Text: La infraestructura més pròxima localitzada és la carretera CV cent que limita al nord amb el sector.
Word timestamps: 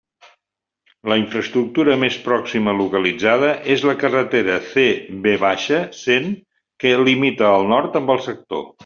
La 1.11 1.15
infraestructura 1.19 1.97
més 2.03 2.15
pròxima 2.29 2.73
localitzada 2.79 3.51
és 3.75 3.85
la 3.89 3.95
carretera 4.05 4.55
CV 4.73 5.53
cent 6.01 6.29
que 6.85 6.97
limita 7.11 7.51
al 7.55 7.73
nord 7.75 8.01
amb 8.01 8.15
el 8.17 8.25
sector. 8.31 8.67